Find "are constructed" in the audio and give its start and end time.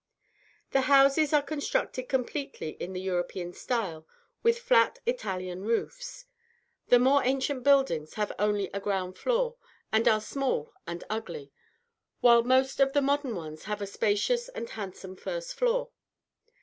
1.31-2.09